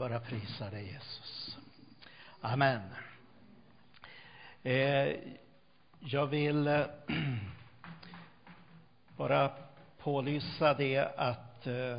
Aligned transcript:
Bara 0.00 0.20
prisa 0.20 0.70
dig 0.70 0.86
Jesus. 0.86 1.58
Amen. 2.40 2.80
Eh, 4.62 5.16
jag 6.00 6.26
vill 6.26 6.66
eh, 6.66 6.86
bara 9.16 9.52
pålysa 9.98 10.74
det 10.74 10.98
att 11.16 11.66
eh, 11.66 11.96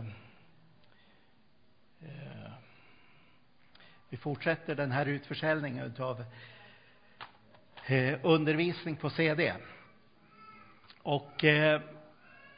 eh, 2.01 2.51
vi 4.09 4.17
fortsätter 4.17 4.75
den 4.75 4.91
här 4.91 5.05
utförsäljningen 5.05 5.93
av 5.99 6.23
eh, 7.85 8.19
undervisning 8.23 8.95
på 8.95 9.09
CD. 9.09 9.53
Och 11.01 11.43
eh, 11.43 11.81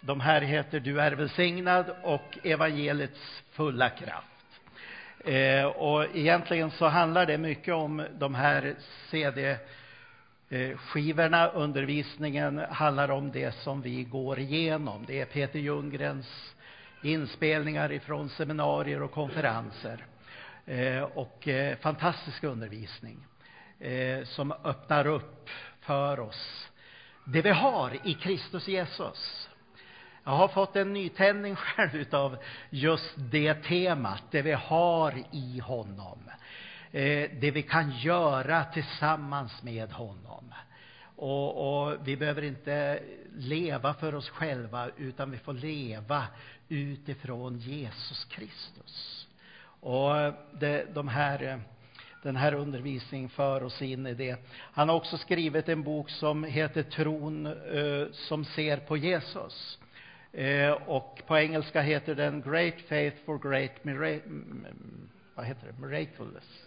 de 0.01 0.19
här 0.19 0.41
heter 0.41 0.79
Du 0.79 1.01
är 1.01 1.11
välsignad 1.11 1.95
och 2.03 2.37
Evangeliets 2.43 3.43
fulla 3.51 3.89
kraft. 3.89 4.32
Eh, 5.25 5.65
och 5.65 6.15
egentligen 6.15 6.71
så 6.71 6.87
handlar 6.87 7.25
det 7.25 7.37
mycket 7.37 7.73
om 7.73 8.05
de 8.19 8.35
här 8.35 8.75
CD-skivorna. 9.11 11.47
Undervisningen 11.47 12.61
handlar 12.69 13.11
om 13.11 13.31
det 13.31 13.55
som 13.55 13.81
vi 13.81 14.03
går 14.03 14.39
igenom. 14.39 15.05
Det 15.07 15.21
är 15.21 15.25
Peter 15.25 15.59
Ljunggrens 15.59 16.55
inspelningar 17.03 17.91
ifrån 17.91 18.29
seminarier 18.29 19.01
och 19.01 19.11
konferenser. 19.11 20.05
Eh, 20.65 21.03
och 21.03 21.47
eh, 21.47 21.77
fantastisk 21.77 22.43
undervisning 22.43 23.25
eh, 23.79 24.23
som 24.23 24.51
öppnar 24.51 25.07
upp 25.07 25.49
för 25.79 26.19
oss 26.19 26.69
det 27.25 27.41
vi 27.41 27.49
har 27.49 27.97
i 28.03 28.13
Kristus 28.13 28.67
Jesus. 28.67 29.49
Jag 30.25 30.31
har 30.31 30.47
fått 30.47 30.75
en 30.75 30.93
nytändning 30.93 31.55
själv 31.55 31.95
utav 31.95 32.37
just 32.69 33.13
det 33.17 33.53
temat, 33.53 34.23
det 34.31 34.41
vi 34.41 34.51
har 34.51 35.13
i 35.31 35.59
honom. 35.59 36.19
Eh, 36.91 37.29
det 37.39 37.51
vi 37.51 37.63
kan 37.63 37.91
göra 37.91 38.65
tillsammans 38.65 39.63
med 39.63 39.91
honom. 39.91 40.53
Och, 41.15 41.83
och, 41.83 41.97
vi 42.07 42.17
behöver 42.17 42.41
inte 42.41 42.99
leva 43.35 43.93
för 43.93 44.15
oss 44.15 44.29
själva, 44.29 44.89
utan 44.97 45.31
vi 45.31 45.37
får 45.37 45.53
leva 45.53 46.27
utifrån 46.69 47.57
Jesus 47.59 48.25
Kristus. 48.25 49.27
Och 49.79 50.13
det, 50.59 50.93
de 50.93 51.07
här, 51.07 51.61
den 52.23 52.35
här 52.35 52.53
undervisningen 52.53 53.29
för 53.29 53.63
oss 53.63 53.81
in 53.81 54.07
i 54.07 54.13
det. 54.13 54.37
Han 54.51 54.89
har 54.89 54.95
också 54.95 55.17
skrivit 55.17 55.69
en 55.69 55.83
bok 55.83 56.09
som 56.09 56.43
heter 56.43 56.83
Tron 56.83 57.45
eh, 57.45 58.11
som 58.11 58.45
ser 58.45 58.77
på 58.77 58.97
Jesus. 58.97 59.79
Eh, 60.33 60.71
och 60.71 61.21
på 61.27 61.37
engelska 61.37 61.81
heter 61.81 62.15
den 62.15 62.41
Great 62.41 62.81
Faith 62.81 63.17
for 63.25 63.37
Great 63.37 63.71
vad 65.35 65.45
heter 65.45 65.67
det? 65.67 65.87
Miraculous. 65.87 66.65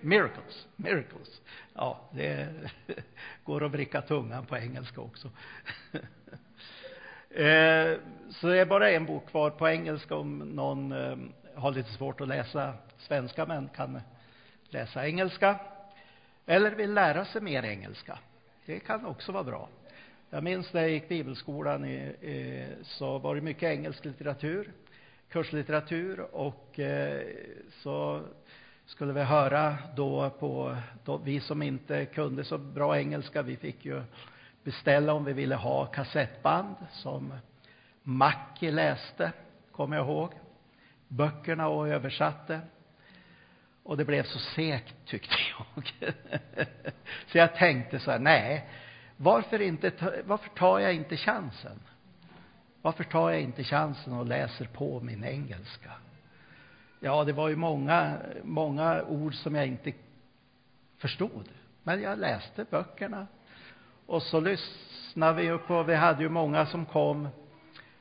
Miracles. 0.00 0.66
Miracles. 0.76 1.42
Ja, 1.74 2.00
det 2.12 2.48
går 3.44 3.64
att 3.64 3.72
vricka 3.72 4.02
tungan 4.02 4.46
på 4.46 4.56
engelska 4.56 5.00
också. 5.00 5.30
eh, 7.30 7.98
så 8.30 8.46
det 8.46 8.60
är 8.60 8.66
bara 8.66 8.90
en 8.90 9.06
bok 9.06 9.26
kvar 9.30 9.50
på 9.50 9.68
engelska 9.68 10.16
om 10.16 10.38
någon 10.38 10.92
eh, 10.92 11.16
har 11.54 11.72
lite 11.72 11.92
svårt 11.92 12.20
att 12.20 12.28
läsa 12.28 12.74
svenska 12.98 13.46
men 13.46 13.68
kan 13.68 14.00
läsa 14.68 15.06
engelska. 15.06 15.58
Eller 16.46 16.70
vill 16.70 16.94
lära 16.94 17.24
sig 17.24 17.42
mer 17.42 17.62
engelska. 17.62 18.18
Det 18.66 18.80
kan 18.80 19.06
också 19.06 19.32
vara 19.32 19.44
bra. 19.44 19.68
Jag 20.30 20.44
minns 20.44 20.72
när 20.72 20.80
jag 20.80 20.90
gick 20.90 21.08
bibelskolan 21.08 21.84
i, 21.84 21.96
i, 21.96 22.66
så 22.82 23.18
var 23.18 23.34
det 23.34 23.40
mycket 23.40 23.62
engelsk 23.62 24.04
litteratur, 24.04 24.72
kurslitteratur 25.28 26.20
och 26.20 26.78
eh, 26.78 27.26
så 27.70 28.22
skulle 28.86 29.12
vi 29.12 29.22
höra 29.22 29.76
då 29.96 30.30
på, 30.30 30.76
då 31.04 31.16
vi 31.16 31.40
som 31.40 31.62
inte 31.62 32.04
kunde 32.06 32.44
så 32.44 32.58
bra 32.58 32.98
engelska, 32.98 33.42
vi 33.42 33.56
fick 33.56 33.84
ju 33.84 34.02
beställa 34.64 35.12
om 35.12 35.24
vi 35.24 35.32
ville 35.32 35.54
ha 35.54 35.86
kassettband 35.86 36.76
som 36.90 37.34
Mackie 38.02 38.70
läste, 38.70 39.32
kommer 39.72 39.96
jag 39.96 40.06
ihåg, 40.06 40.32
böckerna 41.08 41.68
och 41.68 41.88
översatte. 41.88 42.60
Och 43.82 43.96
det 43.96 44.04
blev 44.04 44.22
så 44.22 44.38
segt 44.38 44.94
tyckte 45.04 45.34
jag. 45.58 46.12
så 47.26 47.38
jag 47.38 47.54
tänkte 47.54 47.98
så 47.98 48.10
här, 48.10 48.18
nej, 48.18 48.68
varför, 49.20 49.60
inte, 49.60 49.92
varför 50.26 50.48
tar 50.48 50.78
jag 50.78 50.94
inte 50.94 51.16
chansen? 51.16 51.80
Varför 52.82 53.04
tar 53.04 53.30
jag 53.30 53.40
inte 53.40 53.64
chansen 53.64 54.12
och 54.12 54.26
läser 54.26 54.64
på 54.64 55.00
min 55.00 55.24
engelska? 55.24 55.90
Ja, 57.00 57.24
det 57.24 57.32
var 57.32 57.48
ju 57.48 57.56
många, 57.56 58.16
många 58.42 59.02
ord 59.02 59.34
som 59.34 59.54
jag 59.54 59.66
inte 59.66 59.92
förstod. 60.98 61.48
Men 61.82 62.02
jag 62.02 62.18
läste 62.18 62.64
böckerna. 62.70 63.26
Och 64.06 64.22
så 64.22 64.40
lyssnade 64.40 65.32
vi 65.32 65.42
ju 65.42 65.58
på, 65.58 65.82
vi 65.82 65.94
hade 65.94 66.22
ju 66.22 66.28
många 66.28 66.66
som 66.66 66.86
kom 66.86 67.28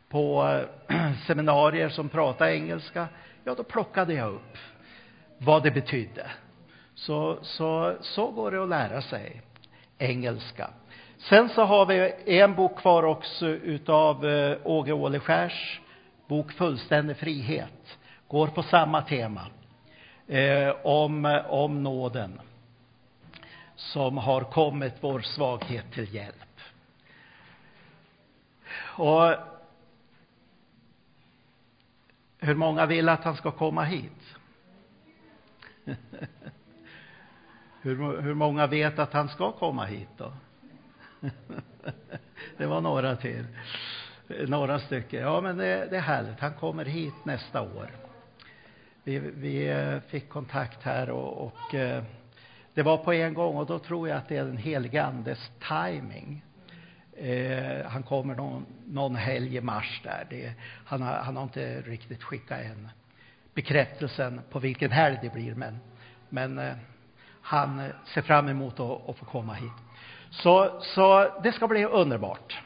på 0.09 0.59
seminarier 1.28 1.89
som 1.89 2.09
pratade 2.09 2.55
engelska. 2.55 3.07
Ja, 3.44 3.55
då 3.55 3.63
plockade 3.63 4.13
jag 4.13 4.34
upp 4.34 4.57
vad 5.38 5.63
det 5.63 5.72
betydde. 5.72 6.31
Så, 6.94 7.38
så, 7.41 7.97
så 8.01 8.31
går 8.31 8.51
det 8.51 8.63
att 8.63 8.69
lära 8.69 9.01
sig 9.01 9.41
engelska. 9.97 10.69
Sen 11.17 11.50
så 11.50 11.63
har 11.63 11.85
vi 11.85 12.13
en 12.25 12.55
bok 12.55 12.79
kvar 12.79 13.03
också 13.03 13.47
utav 13.47 14.25
eh, 14.25 14.57
Åge 14.63 14.91
Åleskärs 14.91 15.81
bok 16.28 16.51
Fullständig 16.51 17.17
frihet. 17.17 17.97
Går 18.28 18.47
på 18.47 18.63
samma 18.63 19.01
tema. 19.01 19.47
Eh, 20.28 20.75
om, 20.83 21.41
om 21.50 21.83
nåden. 21.83 22.41
Som 23.75 24.17
har 24.17 24.41
kommit 24.41 24.94
vår 25.01 25.19
svaghet 25.19 25.91
till 25.91 26.16
hjälp. 26.16 26.59
Och 28.97 29.34
hur 32.39 32.55
många 32.55 32.85
vill 32.85 33.09
att 33.09 33.23
han 33.23 33.35
ska 33.35 33.51
komma 33.51 33.84
hit? 33.84 34.35
hur, 37.81 38.22
hur 38.22 38.34
många 38.34 38.67
vet 38.67 38.99
att 38.99 39.13
han 39.13 39.29
ska 39.29 39.51
komma 39.51 39.85
hit 39.85 40.09
då? 40.17 40.34
det 42.57 42.66
var 42.66 42.81
några 42.81 43.16
till. 43.16 43.45
Några 44.47 44.79
stycken. 44.79 45.22
Ja, 45.22 45.41
men 45.41 45.57
det, 45.57 45.88
det 45.89 45.97
är 45.97 46.01
härligt. 46.01 46.39
Han 46.39 46.53
kommer 46.53 46.85
hit 46.85 47.13
nästa 47.25 47.61
år. 47.61 47.91
Vi, 49.03 49.19
vi 49.19 49.67
eh, 49.67 50.00
fick 50.00 50.29
kontakt 50.29 50.83
här 50.83 51.09
och, 51.09 51.45
och 51.47 51.75
eh, 51.75 52.03
det 52.73 52.83
var 52.83 52.97
på 52.97 53.13
en 53.13 53.33
gång 53.33 53.57
och 53.57 53.66
då 53.66 53.79
tror 53.79 54.09
jag 54.09 54.17
att 54.17 54.28
det 54.28 54.38
är 54.38 54.45
den 54.45 54.57
helige 54.57 55.03
Andes 55.03 55.51
timing. 55.67 56.44
Eh, 57.17 57.85
han 57.85 58.03
kommer 58.03 58.35
någon, 58.35 58.66
någon 58.85 59.16
helg 59.16 59.55
i 59.55 59.61
mars 59.61 60.01
där. 60.03 60.28
Det, 60.29 60.53
han, 60.85 61.01
har, 61.01 61.13
han 61.13 61.35
har 61.35 61.44
inte 61.44 61.81
riktigt 61.81 62.23
skickat 62.23 62.59
en 62.59 62.89
bekräftelsen 63.53 64.41
på 64.49 64.59
vilken 64.59 64.91
helg 64.91 65.19
det 65.22 65.34
blir, 65.34 65.55
men, 65.55 65.79
men 66.29 66.59
eh, 66.59 66.75
han 67.41 67.89
ser 68.13 68.22
fram 68.22 68.47
emot 68.47 68.79
att, 68.79 69.09
att 69.09 69.17
få 69.17 69.25
komma 69.25 69.53
hit. 69.53 69.72
Så, 70.29 70.81
så 70.81 71.31
det 71.43 71.51
ska 71.51 71.67
bli 71.67 71.85
underbart. 71.85 72.61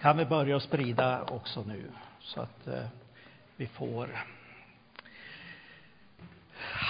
Kan 0.00 0.16
vi 0.16 0.24
börja 0.24 0.60
sprida 0.60 1.22
också 1.22 1.62
nu 1.62 1.90
så 2.20 2.40
att 2.40 2.66
eh, 2.66 2.84
vi 3.56 3.66
får 3.66 4.08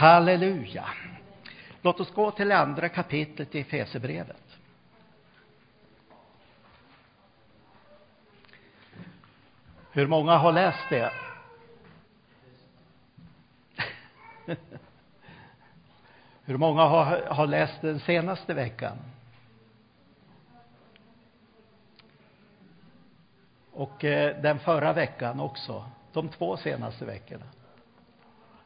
Halleluja. 0.00 0.84
Låt 1.82 2.00
oss 2.00 2.10
gå 2.10 2.30
till 2.30 2.52
andra 2.52 2.88
kapitlet 2.88 3.54
i 3.54 3.64
Fesebrevet. 3.64 4.58
Hur 9.92 10.06
många 10.06 10.36
har 10.36 10.52
läst 10.52 10.88
det? 10.88 11.12
Hur 16.44 16.56
många 16.56 16.82
har, 16.82 17.22
har 17.22 17.46
läst 17.46 17.80
den 17.80 18.00
senaste 18.00 18.54
veckan? 18.54 18.96
Och 23.80 24.04
eh, 24.04 24.40
den 24.42 24.58
förra 24.58 24.92
veckan 24.92 25.40
också. 25.40 25.84
De 26.12 26.28
två 26.28 26.56
senaste 26.56 27.04
veckorna. 27.04 27.44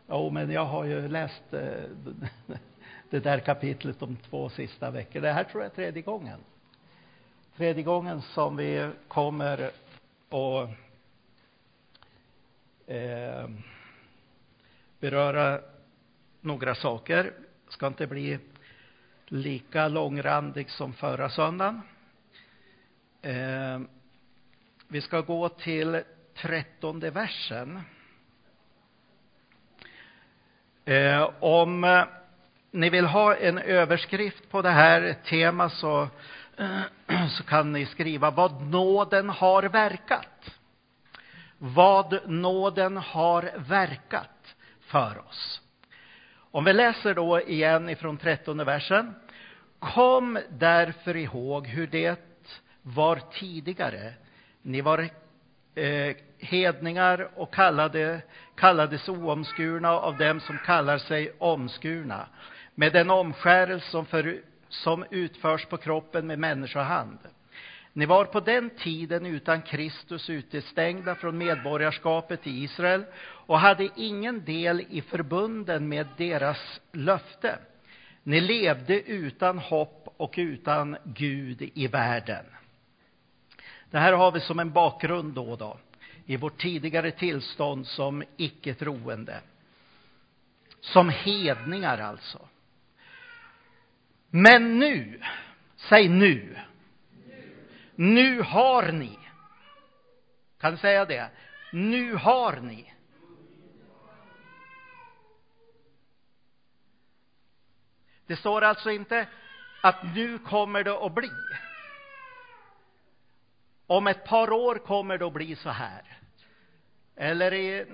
Jo, 0.09 0.31
men 0.31 0.51
jag 0.51 0.65
har 0.65 0.85
ju 0.85 1.09
läst 1.09 1.53
eh, 1.53 1.61
det 3.11 3.21
där 3.21 3.39
kapitlet 3.39 4.01
de 4.01 4.17
två 4.17 4.49
sista 4.49 4.91
veckorna. 4.91 5.27
Det 5.27 5.33
här 5.33 5.45
tror 5.45 5.63
jag 5.63 5.71
är 5.71 5.75
tredje 5.75 6.03
gången. 6.03 6.39
Tredje 7.57 7.83
gången 7.83 8.23
som 8.23 8.57
vi 8.57 8.91
kommer 9.09 9.71
att 10.31 10.69
eh, 12.87 13.49
beröra 15.01 15.61
några 16.41 16.75
saker. 16.75 17.33
ska 17.69 17.87
inte 17.87 18.07
bli 18.07 18.39
lika 19.27 19.89
långrandig 19.89 20.71
som 20.71 20.93
förra 20.93 21.31
söndagen. 21.31 21.83
Eh, 23.23 23.81
vi 24.89 25.01
ska 25.01 25.21
gå 25.21 25.49
till 25.49 26.03
trettonde 26.35 27.11
versen. 27.11 27.81
Eh, 30.85 31.31
om 31.41 31.85
eh, 31.85 32.05
ni 32.71 32.91
vill 32.91 33.05
ha 33.05 33.37
en 33.37 33.59
överskrift 33.59 34.51
på 34.51 34.63
det 34.63 34.71
här 34.71 35.17
temat 35.25 35.73
så, 35.73 36.09
eh, 36.59 37.29
så 37.29 37.45
kan 37.45 37.73
ni 37.73 37.87
skriva 37.87 38.31
vad 38.31 38.63
nåden 38.63 39.31
har 39.31 39.63
verkat. 39.63 40.51
Vad 41.59 42.31
nåden 42.31 42.97
har 42.97 43.51
verkat 43.57 44.57
för 44.81 45.19
oss. 45.29 45.61
Om 46.37 46.65
vi 46.65 46.73
läser 46.73 47.15
då 47.15 47.41
igen 47.41 47.89
ifrån 47.89 48.17
trettonde 48.17 48.65
versen. 48.65 49.15
Kom 49.79 50.39
därför 50.51 51.17
ihåg 51.17 51.67
hur 51.67 51.87
det 51.87 52.21
var 52.83 53.21
tidigare. 53.33 54.15
Ni 54.67 54.81
var 54.81 55.09
eh, 55.75 56.17
hedningar 56.39 57.29
och 57.35 57.55
kallade, 57.55 58.23
kallades 58.55 59.09
oomskurna 59.09 59.91
av 59.91 60.17
dem 60.17 60.41
som 60.41 60.59
kallar 60.59 60.99
sig 60.99 61.33
omskurna 61.39 62.27
med 62.75 62.93
den 62.93 63.11
omskärelse 63.11 63.91
som, 63.91 64.07
för, 64.07 64.41
som 64.69 65.05
utförs 65.11 65.67
på 65.67 65.77
kroppen 65.77 66.27
med 66.27 66.39
människohand. 66.39 67.19
Ni 67.93 68.07
var 68.07 68.25
på 68.25 68.41
den 68.41 68.71
tiden 68.71 69.27
utan 69.27 69.63
Kristus 69.63 70.31
utestängda 70.31 71.15
från 71.15 71.39
medborgarskapet 71.39 72.47
i 72.47 72.63
Israel 72.63 73.05
och 73.23 73.59
hade 73.59 73.89
ingen 73.97 74.45
del 74.45 74.87
i 74.91 75.01
förbunden 75.01 75.89
med 75.89 76.07
deras 76.17 76.81
löfte. 76.93 77.59
Ni 78.23 78.41
levde 78.41 79.01
utan 79.01 79.59
hopp 79.59 80.15
och 80.17 80.35
utan 80.37 80.97
Gud 81.05 81.71
i 81.75 81.87
världen. 81.87 82.45
Det 83.91 83.99
här 83.99 84.13
har 84.13 84.33
vi 84.33 84.41
som 84.41 84.59
en 84.59 84.73
bakgrund 84.73 85.35
då, 85.35 85.51
och 85.51 85.59
då 85.59 85.79
i 86.27 86.37
vårt 86.37 86.61
tidigare 86.61 87.11
tillstånd 87.11 87.87
som 87.87 88.25
icke-troende. 88.37 89.41
Som 90.81 91.09
hedningar 91.09 91.99
alltså. 91.99 92.49
Men 94.31 94.79
nu, 94.79 95.21
säg 95.77 96.09
nu. 96.09 96.59
Nu 97.95 98.41
har 98.43 98.93
ni. 98.93 99.19
Kan 100.61 100.73
du 100.73 100.79
säga 100.79 101.05
det? 101.05 101.31
Nu 101.73 102.15
har 102.15 102.61
ni. 102.61 102.95
Det 108.27 108.37
står 108.37 108.63
alltså 108.63 108.91
inte 108.91 109.27
att 109.81 110.15
nu 110.15 110.39
kommer 110.39 110.85
det 110.85 111.07
att 111.07 111.15
bli. 111.15 111.31
Om 113.87 114.07
ett 114.07 114.25
par 114.25 114.53
år 114.53 114.75
kommer 114.75 115.19
det 115.19 115.27
att 115.27 115.33
bli 115.33 115.57
så 115.57 115.71
här. 115.71 116.19
Eller 117.17 117.55
i, 117.55 117.87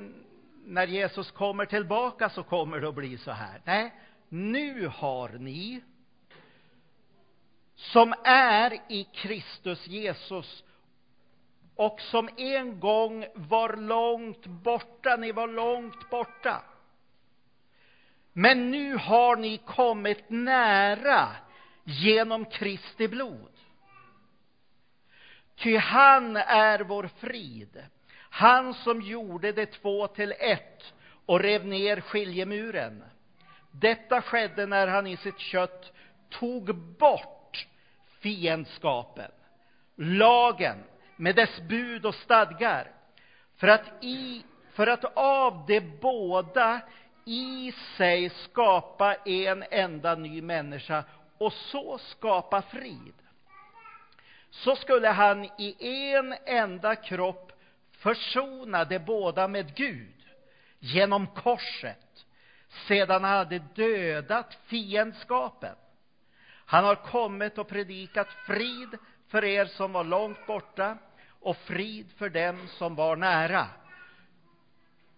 när 0.65 0.87
Jesus 0.87 1.31
kommer 1.31 1.67
tillbaka 1.67 2.31
så 2.31 2.43
kommer 2.43 2.81
det 2.81 2.89
att 2.89 2.95
bli 2.95 3.19
så 3.19 3.31
här. 3.31 3.61
Nej, 3.65 3.95
nu 4.29 4.87
har 4.87 5.29
ni 5.29 5.83
som 7.77 8.15
är 8.25 8.73
i 8.89 9.05
Kristus 9.05 9.87
Jesus 9.87 10.65
och 11.75 12.01
som 12.01 12.29
en 12.37 12.81
gång 12.81 13.27
var 13.35 13.77
långt 13.77 14.47
borta, 14.47 15.17
ni 15.17 15.33
var 15.33 15.49
långt 15.49 16.11
borta. 16.11 16.63
Men 18.33 18.71
nu 18.71 18.97
har 18.97 19.37
ni 19.37 19.59
kommit 19.59 20.31
nära 20.31 21.29
genom 21.85 22.45
Kristi 22.45 23.09
blod. 23.09 23.51
Ty 25.63 25.77
han 25.77 26.37
är 26.37 26.81
vår 26.81 27.11
frid, 27.19 27.85
han 28.31 28.75
som 28.75 29.01
gjorde 29.01 29.53
de 29.53 29.67
två 29.67 30.07
till 30.07 30.35
ett 30.39 30.93
och 31.27 31.41
rev 31.41 31.67
ner 31.67 32.01
skiljemuren. 32.01 33.05
Detta 33.71 34.23
skedde 34.23 34.67
när 34.67 34.87
han 34.87 35.07
i 35.07 35.17
sitt 35.17 35.39
kött 35.39 35.93
tog 36.29 36.75
bort 36.75 37.67
fiendskapen, 38.21 39.31
lagen 39.97 40.79
med 41.17 41.37
dess 41.37 41.61
bud 41.61 42.07
och 42.07 42.15
stadgar, 42.15 42.91
för 43.57 43.69
att, 43.69 44.05
i, 44.05 44.45
för 44.73 44.87
att 44.87 45.05
av 45.15 45.65
de 45.67 45.81
båda 45.81 46.81
i 47.25 47.73
sig 47.97 48.31
skapa 48.31 49.15
en 49.15 49.65
enda 49.71 50.15
ny 50.15 50.43
människa 50.43 51.05
och 51.39 51.53
så 51.53 51.99
skapa 51.99 52.63
frid 52.63 53.15
så 54.51 54.77
skulle 54.77 55.09
han 55.09 55.45
i 55.45 55.77
en 56.13 56.35
enda 56.47 56.97
kropp 56.97 57.53
försona 57.91 58.85
de 58.85 58.99
båda 58.99 59.49
med 59.49 59.75
Gud 59.75 60.25
genom 60.79 61.27
korset, 61.27 62.27
sedan 62.89 63.25
han 63.25 63.37
hade 63.37 63.59
dödat 63.59 64.59
fiendskapen. 64.67 65.77
Han 66.67 66.85
har 66.85 66.95
kommit 66.95 67.59
och 67.59 67.69
predikat 67.69 68.29
frid 68.47 68.99
för 69.29 69.45
er 69.45 69.65
som 69.65 69.93
var 69.93 70.05
långt 70.05 70.47
borta 70.47 70.99
och 71.41 71.57
frid 71.57 72.13
för 72.17 72.29
dem 72.29 72.69
som 72.69 72.95
var 72.95 73.17
nära. 73.17 73.67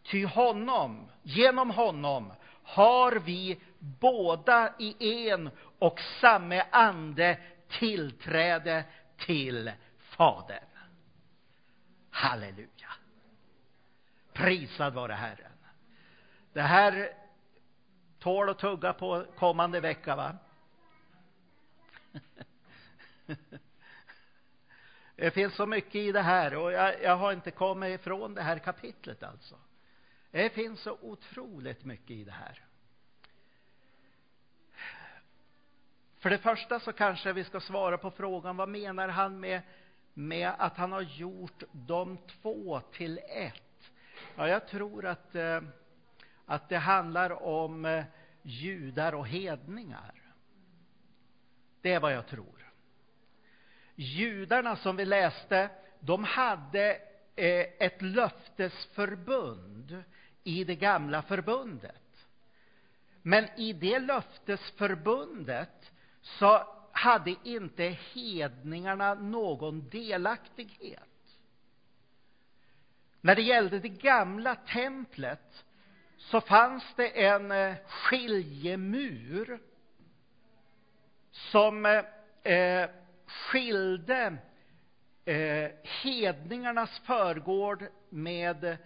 Ty 0.03 0.27
honom, 0.27 1.09
genom 1.23 1.71
honom, 1.71 2.33
har 2.63 3.13
vi 3.13 3.61
båda 3.79 4.75
i 4.79 5.29
en 5.31 5.51
och 5.79 6.01
samme 6.01 6.67
ande 6.71 7.39
tillträde 7.69 8.85
till 9.17 9.73
Fadern. 9.99 10.65
Halleluja. 12.11 12.93
Prisad 14.33 14.95
vare 14.95 15.13
Herren. 15.13 15.53
Det 16.53 16.63
här 16.63 17.13
tål 18.19 18.49
att 18.49 18.59
tugga 18.59 18.93
på 18.93 19.27
kommande 19.37 19.81
vecka, 19.81 20.17
va? 20.17 20.37
Det 25.17 25.31
finns 25.31 25.55
så 25.55 25.67
mycket 25.67 25.95
i 25.95 26.13
det 26.13 26.23
här 26.23 26.57
och 26.57 26.73
jag, 26.73 27.03
jag, 27.03 27.17
har 27.17 27.33
inte 27.33 27.51
kommit 27.51 28.01
ifrån 28.01 28.35
det 28.35 28.43
här 28.43 28.59
kapitlet 28.59 29.23
alltså. 29.23 29.57
Det 30.31 30.51
finns 30.51 30.81
så 30.81 30.99
otroligt 31.01 31.85
mycket 31.85 32.11
i 32.11 32.25
det 32.25 32.33
här. 32.33 32.65
För 36.23 36.31
det 36.31 36.39
första 36.39 36.81
så 36.81 36.93
kanske 36.93 37.33
vi 37.33 37.45
ska 37.45 37.61
svara 37.61 37.99
på 37.99 38.11
frågan, 38.11 38.57
vad 38.57 38.69
menar 38.69 39.09
han 39.09 39.41
med, 39.41 39.61
med 40.15 40.53
att 40.59 40.77
han 40.77 40.93
har 40.93 41.01
gjort 41.01 41.63
de 41.73 42.19
två 42.19 42.81
till 42.81 43.21
ett? 43.29 43.91
Ja, 44.37 44.49
jag 44.49 44.69
tror 44.69 45.07
att, 45.07 45.35
eh, 45.35 45.61
att 46.47 46.69
det 46.69 46.77
handlar 46.77 47.43
om 47.43 47.85
eh, 47.85 48.05
judar 48.43 49.15
och 49.15 49.29
hedningar. 49.29 50.15
Det 51.81 51.93
är 51.93 52.01
vad 52.01 52.13
jag 52.13 52.27
tror. 52.27 52.73
Judarna 53.95 54.77
som 54.77 54.97
vi 54.97 55.05
läste, 55.05 55.71
de 56.01 56.25
hade 56.25 56.91
eh, 57.37 57.67
ett 57.79 58.03
löftesförbund 58.03 60.03
i 60.45 60.65
det 60.65 60.77
gamla 60.77 61.23
förbundet. 61.23 62.27
Men 63.23 63.49
i 63.57 63.73
det 63.73 63.99
löftesförbundet 63.99 65.92
så 66.23 66.67
hade 66.93 67.35
inte 67.45 67.85
hedningarna 68.15 69.15
någon 69.15 69.89
delaktighet. 69.89 71.39
När 73.21 73.35
det 73.35 73.43
gällde 73.43 73.79
det 73.79 73.89
gamla 73.89 74.55
templet 74.55 75.65
så 76.17 76.41
fanns 76.41 76.85
det 76.97 77.25
en 77.25 77.51
eh, 77.51 77.75
skiljemur 77.87 79.61
som 81.31 81.87
eh, 81.87 82.53
eh, 82.53 82.91
skilde 83.27 84.37
eh, 85.25 85.71
hedningarnas 85.83 86.99
förgård 86.99 87.85
med 88.09 88.77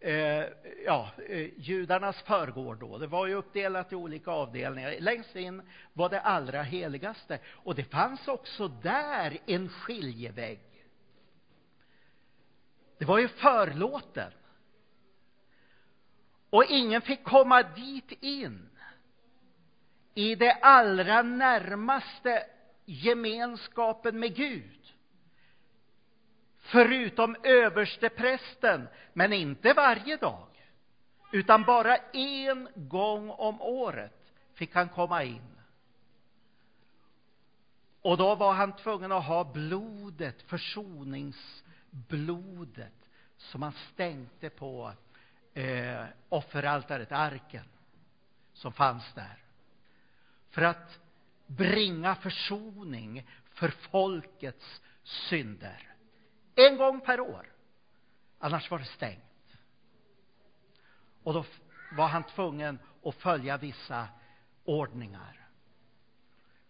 eh, 0.00 0.44
ja, 0.84 1.10
eh, 1.28 1.50
judarnas 1.56 2.22
förgård 2.22 2.78
då. 2.78 2.98
Det 2.98 3.06
var 3.06 3.26
ju 3.26 3.34
uppdelat 3.34 3.92
i 3.92 3.94
olika 3.94 4.30
avdelningar. 4.30 4.96
Längst 5.00 5.36
in 5.36 5.62
var 5.92 6.08
det 6.08 6.20
allra 6.20 6.62
heligaste. 6.62 7.38
Och 7.46 7.74
det 7.74 7.84
fanns 7.84 8.28
också 8.28 8.68
där 8.68 9.38
en 9.46 9.68
skiljevägg. 9.68 10.60
Det 12.98 13.04
var 13.04 13.18
ju 13.18 13.28
förlåten. 13.28 14.32
Och 16.50 16.64
ingen 16.64 17.02
fick 17.02 17.24
komma 17.24 17.62
dit 17.62 18.12
in 18.20 18.68
i 20.14 20.34
det 20.34 20.52
allra 20.52 21.22
närmaste 21.22 22.46
gemenskapen 22.84 24.20
med 24.20 24.36
Gud 24.36 24.75
förutom 26.66 27.36
översteprästen, 27.42 28.88
men 29.12 29.32
inte 29.32 29.72
varje 29.72 30.16
dag, 30.16 30.48
utan 31.32 31.62
bara 31.62 31.96
en 31.96 32.68
gång 32.74 33.30
om 33.30 33.62
året 33.62 34.32
fick 34.54 34.74
han 34.74 34.88
komma 34.88 35.24
in. 35.24 35.60
Och 38.02 38.16
då 38.16 38.34
var 38.34 38.52
han 38.52 38.76
tvungen 38.76 39.12
att 39.12 39.24
ha 39.24 39.44
blodet, 39.44 40.42
försoningsblodet, 40.42 43.10
som 43.36 43.62
han 43.62 43.72
stänkte 43.72 44.50
på 44.50 44.92
eh, 45.54 46.04
offeraltaret, 46.28 47.12
arken. 47.12 47.64
som 48.52 48.72
fanns 48.72 49.12
där. 49.14 49.42
För 50.50 50.62
att 50.62 51.00
bringa 51.46 52.14
försoning 52.14 53.26
för 53.44 53.68
folkets 53.68 54.82
synder. 55.02 55.95
En 56.56 56.76
gång 56.76 57.00
per 57.00 57.20
år. 57.20 57.46
Annars 58.38 58.70
var 58.70 58.78
det 58.78 58.84
stängt. 58.84 59.22
Och 61.22 61.34
då 61.34 61.44
var 61.92 62.06
han 62.06 62.24
tvungen 62.24 62.78
att 63.04 63.14
följa 63.14 63.56
vissa 63.56 64.08
ordningar. 64.64 65.48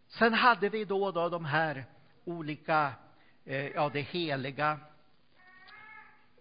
Sen 0.08 0.34
hade 0.34 0.68
vi 0.68 0.84
då, 0.84 1.10
då 1.10 1.28
de 1.28 1.44
här 1.44 1.84
olika, 2.24 2.92
eh, 3.44 3.66
ja 3.66 3.90
det 3.92 4.00
heliga, 4.00 4.80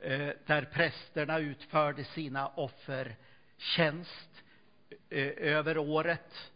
eh, 0.01 0.29
där 0.45 0.65
prästerna 0.73 1.39
utförde 1.39 2.03
sina 2.03 2.47
offertjänst 2.47 4.43
eh, 5.09 5.33
över 5.37 5.77
året. 5.77 6.51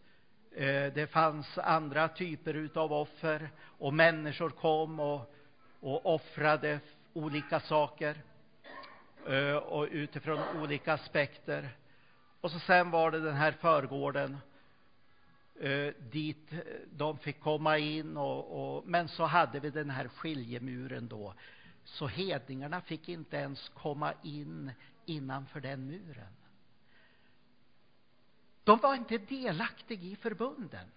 Eh, 0.52 0.94
det 0.94 1.12
fanns 1.12 1.58
andra 1.58 2.08
typer 2.08 2.54
utav 2.54 2.94
offer 2.94 3.50
och 3.62 3.94
människor 3.94 4.50
kom 4.50 5.00
och, 5.00 5.34
och 5.80 6.16
offrade 6.16 6.80
olika 7.14 7.60
saker 7.60 8.22
eh, 9.28 9.56
och 9.56 9.88
utifrån 9.92 10.62
olika 10.62 10.94
aspekter. 10.94 11.70
Och 12.42 12.52
så 12.52 12.60
sen 12.60 12.92
var 12.92 13.12
det 13.12 13.20
den 13.20 13.36
här 13.36 13.52
förgården 13.52 14.38
eh, 15.60 15.94
dit 16.12 16.52
de 16.92 17.18
fick 17.18 17.40
komma 17.40 17.78
in 17.78 18.18
och, 18.18 18.78
och, 18.78 18.88
men 18.88 19.08
så 19.08 19.26
hade 19.26 19.60
vi 19.60 19.70
den 19.70 19.90
här 19.90 20.08
skiljemuren 20.08 21.08
då. 21.08 21.34
Så 21.84 22.08
hedningarna 22.08 22.82
fick 22.82 23.10
inte 23.10 23.38
ens 23.38 23.70
komma 23.70 24.14
in 24.24 24.72
innanför 25.06 25.60
den 25.60 25.86
muren. 25.86 26.34
De 28.64 28.80
var 28.80 28.96
inte 28.96 29.18
delaktiga 29.18 30.02
i 30.02 30.16
förbunden 30.16 30.88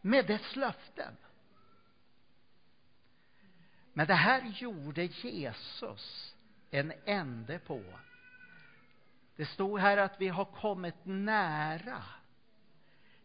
med 0.00 0.26
dess 0.26 0.56
löften. 0.56 1.16
Men 3.92 4.06
det 4.06 4.14
här 4.14 4.42
gjorde 4.42 5.04
Jesus 5.04 6.34
en 6.70 6.92
ände 7.04 7.58
på. 7.58 7.82
Det 9.36 9.46
stod 9.46 9.80
här 9.80 9.96
att 9.96 10.20
vi 10.20 10.28
har 10.28 10.44
kommit 10.44 11.04
nära 11.04 12.02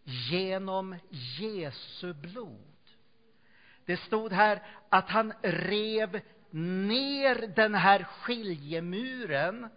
genom 0.03 0.95
Jesu 1.09 2.13
blod. 2.13 2.74
Det 3.86 3.97
stod 3.97 4.33
här 4.33 4.63
att 4.89 5.09
han 5.09 5.33
rev 5.41 6.21
ner 6.51 7.47
den 7.55 7.75
här 7.75 8.03
skiljemuren 8.03 9.69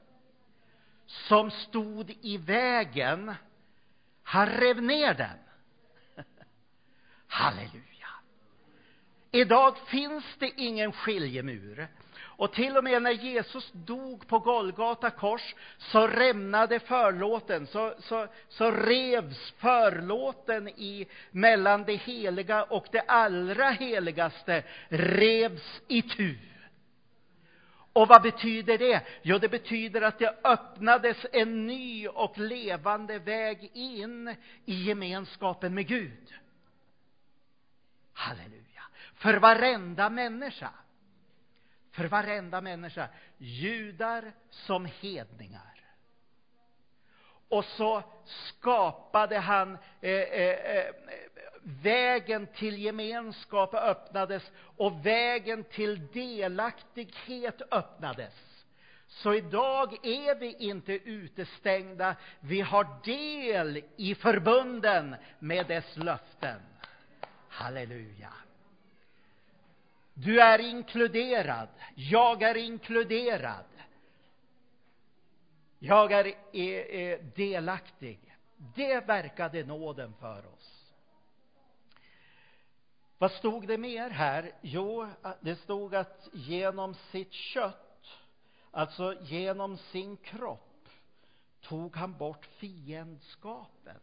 som 1.06 1.50
stod 1.50 2.10
i 2.10 2.36
vägen. 2.36 3.34
Han 4.22 4.46
rev 4.46 4.82
ner 4.82 5.14
den. 5.14 5.38
Halleluja. 7.26 7.99
Idag 9.30 9.78
finns 9.78 10.24
det 10.38 10.50
ingen 10.56 10.92
skiljemur. 10.92 11.88
Och 12.40 12.52
till 12.52 12.76
och 12.76 12.84
med 12.84 13.02
när 13.02 13.10
Jesus 13.10 13.70
dog 13.72 14.26
på 14.26 14.38
Golgata 14.38 15.10
kors 15.10 15.54
så 15.78 16.06
rämnade 16.06 16.80
förlåten, 16.80 17.66
så, 17.66 17.94
så, 17.98 18.26
så 18.48 18.70
revs 18.70 19.50
förlåten 19.58 20.68
i, 20.68 21.06
mellan 21.30 21.84
det 21.84 21.96
heliga 21.96 22.62
och 22.62 22.86
det 22.92 23.00
allra 23.00 23.70
heligaste, 23.70 24.62
revs 24.88 25.80
i 25.88 26.02
tu. 26.02 26.38
Och 27.92 28.08
vad 28.08 28.22
betyder 28.22 28.78
det? 28.78 29.02
Jo, 29.22 29.38
det 29.38 29.48
betyder 29.48 30.02
att 30.02 30.18
det 30.18 30.38
öppnades 30.44 31.26
en 31.32 31.66
ny 31.66 32.08
och 32.08 32.38
levande 32.38 33.18
väg 33.18 33.70
in 33.74 34.36
i 34.64 34.74
gemenskapen 34.74 35.74
med 35.74 35.86
Gud. 35.86 36.34
Halleluja. 38.12 38.69
För 39.20 39.34
varenda 39.34 40.10
människa 40.10 40.70
för 41.90 42.04
varenda 42.04 42.60
människa, 42.60 43.08
judar 43.38 44.32
som 44.50 44.88
hedningar. 45.00 45.62
Och 47.48 47.64
så 47.64 48.02
skapade 48.26 49.38
han 49.38 49.78
eh, 50.00 50.10
eh, 50.10 50.76
eh, 50.76 50.94
vägen 51.62 52.46
till 52.46 52.78
gemenskap 52.78 53.74
öppnades 53.74 54.50
och 54.76 55.06
vägen 55.06 55.64
till 55.64 56.06
delaktighet 56.06 57.62
öppnades. 57.70 58.34
Så 59.06 59.34
idag 59.34 60.06
är 60.06 60.34
vi 60.34 60.54
inte 60.58 60.92
utestängda, 60.92 62.16
vi 62.40 62.60
har 62.60 62.86
del 63.04 63.82
i 63.96 64.14
förbunden 64.14 65.16
med 65.38 65.66
dess 65.66 65.96
löften. 65.96 66.60
Halleluja. 67.48 68.32
Du 70.22 70.40
är 70.40 70.58
inkluderad. 70.58 71.68
Jag 71.94 72.42
är 72.42 72.56
inkluderad. 72.56 73.64
Jag 75.78 76.12
är, 76.12 76.26
är, 76.52 76.90
är 76.90 77.22
delaktig. 77.22 78.36
Det 78.56 79.00
verkade 79.00 79.64
nåden 79.64 80.14
för 80.20 80.46
oss. 80.46 80.92
Vad 83.18 83.32
stod 83.32 83.66
det 83.66 83.78
mer 83.78 84.10
här? 84.10 84.52
Jo, 84.60 85.08
det 85.40 85.56
stod 85.56 85.94
att 85.94 86.28
genom 86.32 86.94
sitt 86.94 87.32
kött, 87.32 88.06
alltså 88.70 89.14
genom 89.22 89.76
sin 89.78 90.16
kropp, 90.16 90.88
tog 91.60 91.96
han 91.96 92.18
bort 92.18 92.46
fiendskapen. 92.46 94.00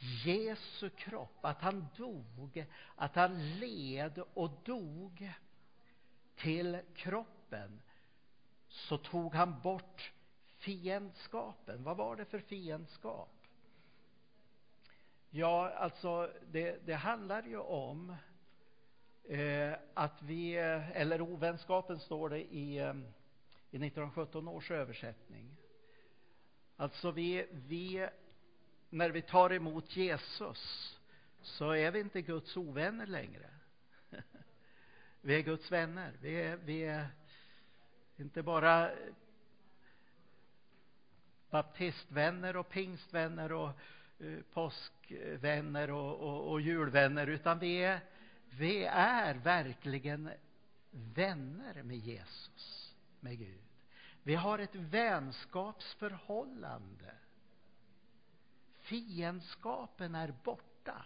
Jesu 0.00 0.90
kropp, 0.90 1.44
att 1.44 1.62
han 1.62 1.86
dog, 1.96 2.66
att 2.96 3.14
han 3.14 3.58
led 3.58 4.22
och 4.34 4.50
dog 4.64 5.32
till 6.36 6.78
kroppen, 6.94 7.80
så 8.68 8.98
tog 8.98 9.34
han 9.34 9.60
bort 9.60 10.12
fiendskapen. 10.58 11.84
Vad 11.84 11.96
var 11.96 12.16
det 12.16 12.24
för 12.24 12.38
fiendskap? 12.38 13.46
Ja, 15.30 15.70
alltså, 15.70 16.32
det, 16.50 16.86
det 16.86 16.94
handlar 16.94 17.42
ju 17.42 17.58
om 17.58 18.16
eh, 19.28 19.72
att 19.94 20.22
vi, 20.22 20.54
eller 20.94 21.20
ovänskapen 21.20 22.00
står 22.00 22.28
det 22.28 22.54
i, 22.54 22.78
eh, 22.78 22.94
i 23.70 23.76
1917 23.76 24.48
års 24.48 24.70
översättning. 24.70 25.56
Alltså, 26.76 27.10
vi, 27.10 27.46
vi 27.52 28.08
när 28.90 29.10
vi 29.10 29.22
tar 29.22 29.52
emot 29.52 29.96
Jesus 29.96 30.98
så 31.42 31.70
är 31.70 31.90
vi 31.90 32.00
inte 32.00 32.22
Guds 32.22 32.56
ovänner 32.56 33.06
längre. 33.06 33.50
Vi 35.20 35.34
är 35.34 35.40
Guds 35.40 35.72
vänner. 35.72 36.12
Vi 36.20 36.42
är, 36.42 36.56
vi 36.56 36.82
är 36.82 37.08
inte 38.16 38.42
bara 38.42 38.90
baptistvänner 41.50 42.56
och 42.56 42.68
pingstvänner 42.68 43.52
och 43.52 43.70
eh, 44.18 44.38
påskvänner 44.52 45.90
och, 45.90 46.20
och, 46.20 46.50
och 46.50 46.60
julvänner, 46.60 47.26
utan 47.26 47.58
vi 47.58 47.76
är, 47.76 48.00
vi 48.50 48.84
är 48.92 49.34
verkligen 49.34 50.30
vänner 50.90 51.82
med 51.82 51.96
Jesus, 51.96 52.94
med 53.20 53.38
Gud. 53.38 53.62
Vi 54.22 54.34
har 54.34 54.58
ett 54.58 54.74
vänskapsförhållande 54.74 57.14
Fiendskapen 58.90 60.14
är 60.14 60.34
borta. 60.44 61.04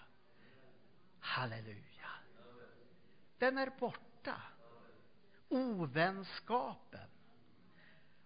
Halleluja. 1.20 2.10
Den 3.38 3.58
är 3.58 3.72
borta. 3.78 4.42
Ovänskapen. 5.48 7.08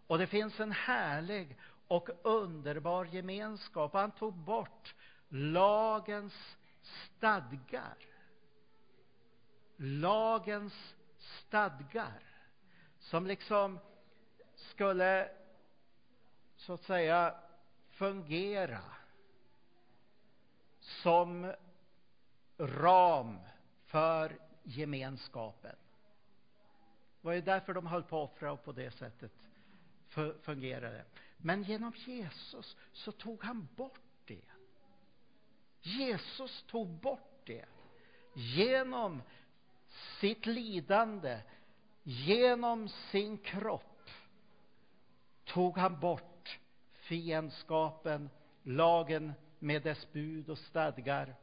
Och 0.06 0.18
det 0.18 0.26
finns 0.26 0.60
en 0.60 0.72
härlig 0.72 1.58
och 1.88 2.08
underbar 2.22 3.04
gemenskap. 3.04 3.92
Han 3.92 4.10
tog 4.10 4.34
bort 4.34 4.94
lagens 5.28 6.56
stadgar. 6.82 7.96
Lagens 9.76 10.94
stadgar 11.18 12.22
som 12.98 13.26
liksom 13.26 13.78
skulle 14.54 15.30
så 16.56 16.72
att 16.72 16.82
säga 16.82 17.34
fungera 17.88 18.82
som 20.88 21.52
ram 22.58 23.38
för 23.86 24.38
gemenskapen. 24.62 25.76
Det 27.20 27.26
var 27.26 27.32
ju 27.32 27.40
därför 27.40 27.74
de 27.74 27.86
höll 27.86 28.02
på 28.02 28.22
att 28.22 28.30
offra 28.30 28.52
och 28.52 28.64
på 28.64 28.72
det 28.72 28.90
sättet 28.90 29.32
fungerade. 30.42 31.04
Men 31.36 31.62
genom 31.62 31.92
Jesus 32.06 32.76
så 32.92 33.12
tog 33.12 33.44
han 33.44 33.68
bort 33.76 34.00
det. 34.24 34.44
Jesus 35.80 36.62
tog 36.62 36.88
bort 36.88 37.40
det. 37.44 37.64
Genom 38.34 39.22
sitt 40.20 40.46
lidande, 40.46 41.40
genom 42.02 42.88
sin 42.88 43.38
kropp 43.38 44.10
tog 45.44 45.78
han 45.78 46.00
bort 46.00 46.58
fiendskapen, 46.92 48.30
lagen 48.62 49.32
med 49.58 49.82
dess 49.82 50.12
bud 50.12 50.50
och 50.50 50.58
stadgar. 50.58 51.34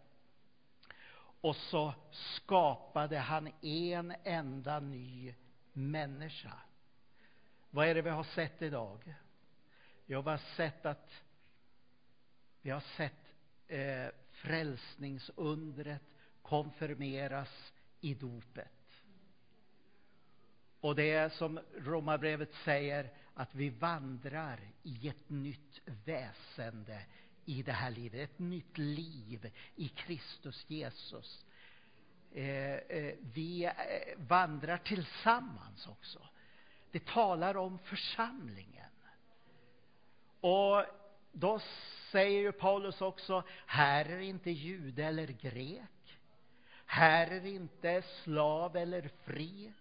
Och 1.41 1.55
så 1.55 1.93
skapade 2.11 3.17
han 3.17 3.51
en 3.61 4.13
enda 4.23 4.79
ny 4.79 5.35
människa. 5.73 6.53
Vad 7.69 7.87
är 7.87 7.95
det 7.95 8.01
vi 8.01 8.09
har 8.09 8.23
sett 8.23 8.61
idag? 8.61 9.15
Jo, 10.05 10.21
vi 10.21 10.29
har 10.29 10.37
sett 10.37 10.85
att 10.85 11.11
vi 12.61 12.69
har 12.71 12.83
sett 12.97 13.33
eh, 13.67 14.07
frälsningsundret 14.29 16.01
konfirmeras 16.41 17.73
i 18.01 18.13
dopet. 18.13 18.71
Och 20.79 20.95
det 20.95 21.11
är 21.11 21.29
som 21.29 21.59
Romarbrevet 21.77 22.53
säger 22.53 23.11
att 23.33 23.55
vi 23.55 23.69
vandrar 23.69 24.59
i 24.83 25.07
ett 25.07 25.29
nytt 25.29 25.81
väsende 25.85 27.01
i 27.45 27.63
det 27.63 27.71
här 27.71 27.91
livet, 27.91 28.29
ett 28.29 28.39
nytt 28.39 28.77
liv 28.77 29.51
i 29.75 29.87
Kristus 29.87 30.65
Jesus. 30.67 31.45
Eh, 32.31 32.73
eh, 32.73 33.13
vi 33.33 33.65
eh, 33.65 33.71
vandrar 34.17 34.77
tillsammans 34.77 35.87
också. 35.87 36.19
Det 36.91 37.05
talar 37.05 37.57
om 37.57 37.79
församlingen. 37.79 38.91
Och 40.39 40.85
då 41.31 41.59
säger 42.11 42.39
ju 42.39 42.51
Paulus 42.51 43.01
också, 43.01 43.43
här 43.65 44.05
är 44.05 44.19
inte 44.19 44.51
jude 44.51 45.05
eller 45.05 45.27
grek. 45.27 46.19
Här 46.85 47.31
är 47.31 47.45
inte 47.45 48.01
slav 48.01 48.75
eller 48.75 49.09
fri. 49.23 49.73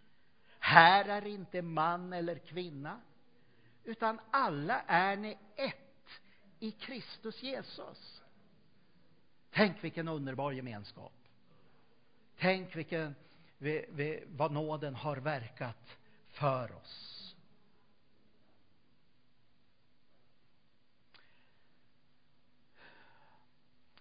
Här 0.58 1.04
är 1.04 1.26
inte 1.26 1.62
man 1.62 2.12
eller 2.12 2.38
kvinna. 2.38 3.00
Utan 3.84 4.20
alla 4.30 4.80
är 4.86 5.16
ni 5.16 5.38
ett 5.56 5.83
i 6.64 6.70
Kristus 6.70 7.42
Jesus. 7.42 8.22
Tänk 9.50 9.84
vilken 9.84 10.08
underbar 10.08 10.52
gemenskap. 10.52 11.12
Tänk 12.38 12.76
vilken, 12.76 13.14
vad 14.26 14.52
nåden 14.52 14.94
har 14.94 15.16
verkat 15.16 15.96
för 16.28 16.72
oss. 16.72 17.20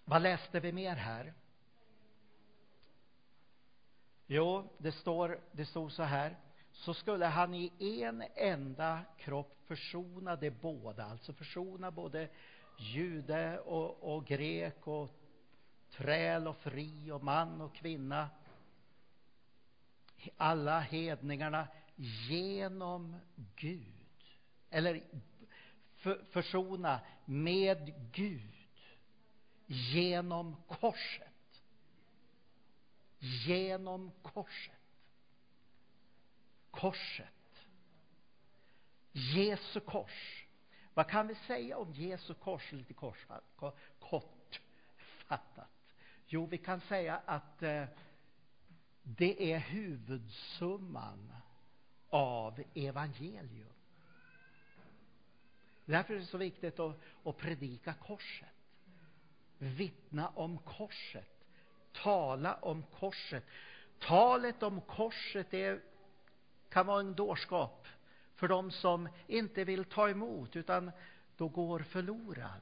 Vad 0.04 0.22
läste 0.22 0.60
vi 0.60 0.72
mer 0.72 0.96
här? 0.96 1.34
Jo, 4.26 4.72
det 4.78 4.92
står, 4.92 5.40
det 5.52 5.66
stod 5.66 5.92
så 5.92 6.02
här. 6.02 6.36
Så 6.72 6.94
skulle 6.94 7.26
han 7.26 7.54
i 7.54 8.02
en 8.02 8.24
enda 8.34 9.04
kropp 9.18 9.54
försona 9.66 10.36
de 10.36 10.50
båda, 10.50 11.04
alltså 11.04 11.32
försona 11.32 11.90
både 11.90 12.28
jude 12.78 13.58
och, 13.58 14.14
och 14.14 14.26
grek 14.26 14.86
och 14.86 15.10
träl 15.90 16.48
och 16.48 16.56
fri 16.56 17.10
och 17.10 17.24
man 17.24 17.60
och 17.60 17.74
kvinna. 17.74 18.28
Alla 20.36 20.80
hedningarna 20.80 21.68
genom 22.28 23.16
Gud. 23.56 23.94
Eller 24.70 25.02
för, 25.96 26.24
försona 26.30 27.00
med 27.24 27.94
Gud 28.12 28.50
genom 29.66 30.56
korset. 30.68 31.62
Genom 33.18 34.12
korset. 34.22 34.72
Korset. 36.70 37.28
Jesu 39.12 39.80
kors. 39.80 40.43
Vad 40.94 41.08
kan 41.08 41.26
vi 41.26 41.34
säga 41.34 41.78
om 41.78 41.92
Jesu 41.92 42.34
kors 42.34 42.72
lite 42.72 42.94
kortfattat? 42.94 43.74
Jo, 46.26 46.46
vi 46.46 46.58
kan 46.58 46.80
säga 46.80 47.20
att 47.26 47.62
eh, 47.62 47.84
det 49.02 49.52
är 49.52 49.58
huvudsumman 49.58 51.32
av 52.10 52.62
evangelium. 52.74 53.68
Därför 55.84 56.14
är 56.14 56.18
det 56.18 56.26
så 56.26 56.38
viktigt 56.38 56.80
att, 56.80 56.96
att 57.24 57.36
predika 57.36 57.94
korset 57.94 58.48
vittna 59.58 60.28
om 60.28 60.58
korset, 60.58 61.46
tala 61.92 62.54
om 62.54 62.82
korset. 62.82 63.44
Talet 63.98 64.62
om 64.62 64.80
korset 64.80 65.54
är, 65.54 65.80
kan 66.68 66.86
vara 66.86 67.00
en 67.00 67.14
dårskap 67.14 67.86
för 68.36 68.48
de 68.48 68.70
som 68.70 69.08
inte 69.26 69.64
vill 69.64 69.84
ta 69.84 70.08
emot, 70.08 70.56
utan 70.56 70.90
då 71.36 71.48
går 71.48 71.78
förlorad. 71.78 72.60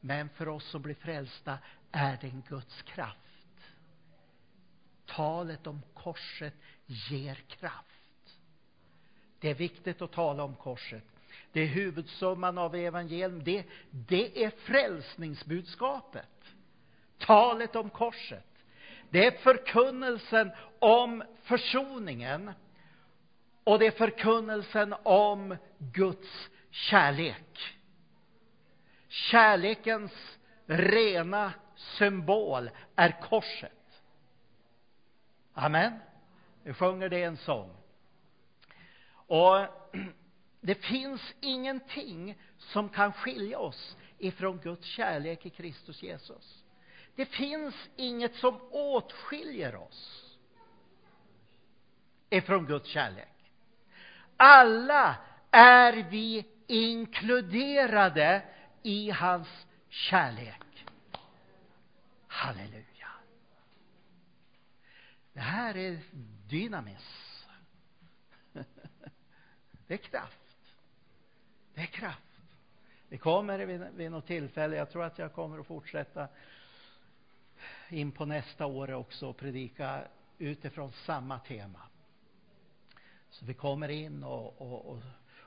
Men 0.00 0.28
för 0.28 0.48
oss 0.48 0.64
som 0.64 0.82
blir 0.82 0.94
frälsta 0.94 1.58
är 1.92 2.18
det 2.20 2.26
en 2.26 2.42
Guds 2.48 2.82
kraft. 2.82 3.16
Talet 5.06 5.66
om 5.66 5.82
korset 5.94 6.54
ger 6.86 7.34
kraft. 7.34 8.38
Det 9.38 9.50
är 9.50 9.54
viktigt 9.54 10.02
att 10.02 10.12
tala 10.12 10.42
om 10.42 10.54
korset. 10.54 11.04
Det 11.52 11.60
är 11.60 11.66
huvudsumman 11.66 12.58
av 12.58 12.74
evangelium. 12.74 13.44
Det, 13.44 13.64
det 13.90 14.44
är 14.44 14.50
frälsningsbudskapet. 14.50 16.44
Talet 17.18 17.76
om 17.76 17.90
korset. 17.90 18.46
Det 19.10 19.26
är 19.26 19.30
förkunnelsen 19.30 20.50
om 20.78 21.22
försoningen. 21.42 22.52
Och 23.70 23.78
det 23.78 23.86
är 23.86 23.90
förkunnelsen 23.90 24.94
om 25.02 25.56
Guds 25.78 26.50
kärlek. 26.70 27.78
Kärlekens 29.08 30.38
rena 30.66 31.52
symbol 31.76 32.70
är 32.96 33.20
korset. 33.20 34.02
Amen. 35.54 35.92
Vi 36.62 36.72
sjunger 36.72 37.08
det 37.08 37.18
i 37.18 37.22
en 37.22 37.36
sång. 37.36 37.76
Och 39.12 39.56
det 40.60 40.74
finns 40.74 41.34
ingenting 41.40 42.38
som 42.58 42.88
kan 42.88 43.12
skilja 43.12 43.58
oss 43.58 43.96
ifrån 44.18 44.58
Guds 44.58 44.86
kärlek 44.86 45.46
i 45.46 45.50
Kristus 45.50 46.02
Jesus. 46.02 46.64
Det 47.14 47.26
finns 47.26 47.74
inget 47.96 48.34
som 48.34 48.60
åtskiljer 48.70 49.76
oss 49.76 50.38
ifrån 52.30 52.66
Guds 52.66 52.88
kärlek. 52.88 53.29
Alla 54.42 55.16
är 55.50 55.92
vi 55.92 56.46
inkluderade 56.66 58.42
i 58.82 59.10
hans 59.10 59.66
kärlek. 59.88 60.86
Halleluja. 62.26 63.08
Det 65.32 65.40
här 65.40 65.76
är 65.76 66.00
dynamis. 66.48 67.46
Det 69.86 69.94
är 69.94 69.98
kraft. 69.98 70.56
Det 71.74 71.80
är 71.80 71.86
kraft. 71.86 72.40
Det 73.08 73.18
kommer 73.18 73.58
vid, 73.58 73.86
vid 73.94 74.10
något 74.10 74.26
tillfälle, 74.26 74.76
jag 74.76 74.90
tror 74.90 75.04
att 75.04 75.18
jag 75.18 75.32
kommer 75.32 75.58
att 75.58 75.66
fortsätta 75.66 76.28
in 77.88 78.12
på 78.12 78.24
nästa 78.24 78.66
år 78.66 78.92
också 78.92 79.28
och 79.28 79.36
predika 79.36 80.02
utifrån 80.38 80.92
samma 80.92 81.38
tema. 81.38 81.89
Så 83.30 83.44
vi 83.44 83.54
kommer 83.54 83.88
in 83.88 84.24
och, 84.24 84.62
och, 84.62 84.86
och 84.86 84.98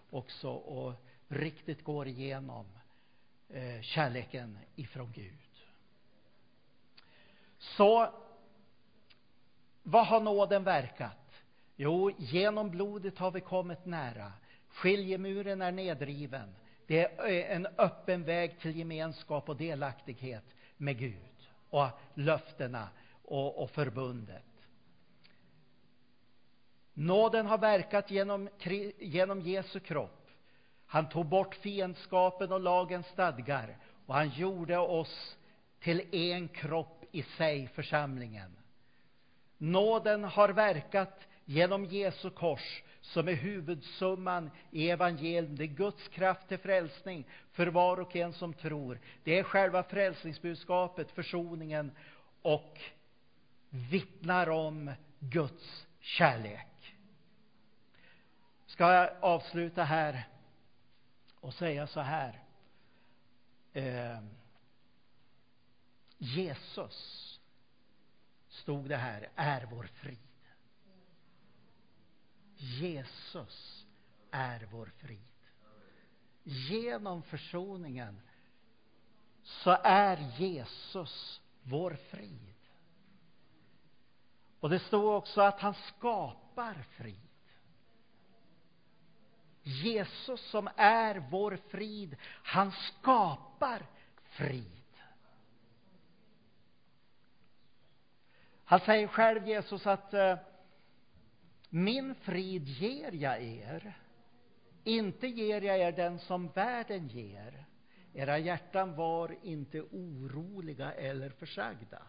också 0.09 0.49
och 0.49 0.93
riktigt 1.27 1.83
går 1.83 2.07
igenom 2.07 2.65
eh, 3.49 3.81
kärleken 3.81 4.57
ifrån 4.75 5.11
Gud. 5.11 5.37
Så 7.57 8.09
vad 9.83 10.07
har 10.07 10.19
nåden 10.19 10.63
verkat? 10.63 11.43
Jo, 11.75 12.11
genom 12.17 12.69
blodet 12.69 13.17
har 13.17 13.31
vi 13.31 13.41
kommit 13.41 13.85
nära. 13.85 14.31
Skiljemuren 14.69 15.61
är 15.61 15.71
nedriven. 15.71 16.55
Det 16.87 16.99
är 16.99 17.27
eh, 17.27 17.55
en 17.55 17.67
öppen 17.77 18.23
väg 18.23 18.59
till 18.59 18.77
gemenskap 18.77 19.49
och 19.49 19.57
delaktighet 19.57 20.45
med 20.77 20.97
Gud 20.97 21.49
och 21.69 21.87
löftena 22.13 22.89
och, 23.23 23.63
och 23.63 23.69
förbundet. 23.69 24.43
Nåden 26.93 27.45
har 27.45 27.57
verkat 27.57 28.11
genom, 28.11 28.49
genom 28.99 29.41
Jesu 29.41 29.79
kropp. 29.79 30.27
Han 30.85 31.09
tog 31.09 31.25
bort 31.25 31.55
fiendskapen 31.55 32.51
och 32.51 32.59
lagens 32.59 33.07
stadgar 33.07 33.77
och 34.05 34.15
han 34.15 34.29
gjorde 34.29 34.77
oss 34.77 35.37
till 35.79 36.15
en 36.15 36.47
kropp 36.47 37.03
i 37.11 37.23
sig, 37.23 37.67
församlingen. 37.67 38.57
Nåden 39.57 40.23
har 40.23 40.49
verkat 40.49 41.27
genom 41.45 41.85
Jesu 41.85 42.29
kors 42.29 42.83
som 43.01 43.27
är 43.27 43.33
huvudsumman 43.33 44.51
i 44.71 44.89
evangelium. 44.89 45.55
Det 45.55 45.63
är 45.63 45.67
Guds 45.67 46.07
kraft 46.07 46.47
till 46.47 46.57
frälsning 46.57 47.27
för 47.51 47.67
var 47.67 47.99
och 47.99 48.15
en 48.15 48.33
som 48.33 48.53
tror. 48.53 48.99
Det 49.23 49.39
är 49.39 49.43
själva 49.43 49.83
frälsningsbudskapet, 49.83 51.11
försoningen 51.11 51.91
och 52.41 52.79
vittnar 53.69 54.49
om 54.49 54.91
Guds 55.19 55.87
kärlek. 55.99 56.67
Ska 58.73 58.93
jag 58.93 59.09
avsluta 59.21 59.83
här 59.83 60.27
och 61.39 61.53
säga 61.53 61.87
så 61.87 61.99
här. 61.99 62.43
Eh, 63.73 64.19
Jesus, 66.17 67.39
stod 68.47 68.89
det 68.89 68.97
här, 68.97 69.29
är 69.35 69.65
vår 69.65 69.83
frid. 69.83 70.17
Jesus 72.55 73.85
är 74.31 74.67
vår 74.71 74.85
frid. 74.85 75.19
Genom 76.43 77.23
försoningen 77.23 78.21
så 79.43 79.77
är 79.83 80.17
Jesus 80.39 81.41
vår 81.63 81.97
frid. 82.09 82.55
Och 84.59 84.69
det 84.69 84.79
står 84.79 85.13
också 85.13 85.41
att 85.41 85.59
han 85.59 85.73
skapar 85.73 86.85
frid. 86.91 87.32
Jesus 89.63 90.41
som 90.41 90.69
är 90.75 91.23
vår 91.29 91.57
frid, 91.69 92.15
han 92.43 92.71
skapar 92.71 93.85
frid. 94.23 94.83
Han 98.65 98.79
säger 98.79 99.07
själv, 99.07 99.47
Jesus, 99.47 99.87
att 99.87 100.13
eh, 100.13 100.37
min 101.69 102.15
frid 102.15 102.67
ger 102.67 103.11
jag 103.11 103.43
er. 103.43 103.97
Inte 104.83 105.27
ger 105.27 105.61
jag 105.61 105.79
er 105.79 105.91
den 105.91 106.19
som 106.19 106.47
världen 106.47 107.07
ger. 107.07 107.65
Era 108.13 108.37
hjärtan 108.37 108.95
var 108.95 109.35
inte 109.43 109.81
oroliga 109.81 110.93
eller 110.93 111.29
försagda. 111.29 112.01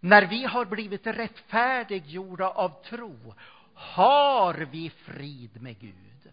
När 0.00 0.26
vi 0.26 0.44
har 0.44 0.64
blivit 0.64 1.06
rättfärdiggjorda 1.06 2.50
av 2.50 2.82
tro 2.82 3.34
har 3.80 4.54
vi 4.54 4.90
frid 4.90 5.62
med 5.62 5.78
Gud 5.78 6.32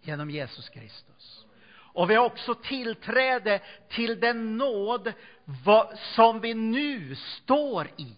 genom 0.00 0.30
Jesus 0.30 0.68
Kristus. 0.68 1.46
Och 1.76 2.10
vi 2.10 2.14
har 2.14 2.24
också 2.24 2.54
tillträde 2.54 3.60
till 3.88 4.20
den 4.20 4.56
nåd 4.56 5.12
som 6.14 6.40
vi 6.40 6.54
nu 6.54 7.14
står 7.14 7.90
i. 7.96 8.16